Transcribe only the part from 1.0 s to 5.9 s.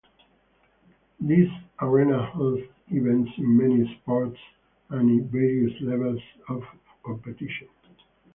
This arena hosts events in many sports and in various